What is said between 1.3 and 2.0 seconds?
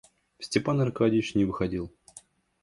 не выходил.